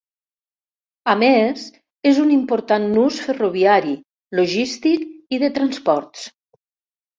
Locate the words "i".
5.39-5.43